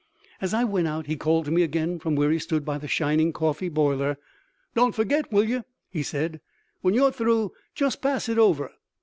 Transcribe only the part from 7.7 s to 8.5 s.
just pass it